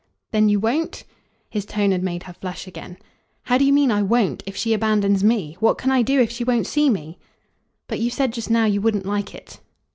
[0.31, 1.03] "Then you WON'T?"
[1.47, 2.97] His tone had made her flush again.
[3.43, 5.57] "How do you mean I 'won't,' if she abandons ME?
[5.59, 7.19] What can I do if she won't see me?"
[7.87, 9.59] "But you said just now you wouldn't like it."